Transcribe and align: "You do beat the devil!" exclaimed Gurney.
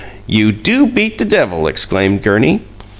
"You 0.25 0.51
do 0.51 0.87
beat 0.87 1.19
the 1.19 1.25
devil!" 1.25 1.67
exclaimed 1.67 2.23
Gurney. 2.23 2.61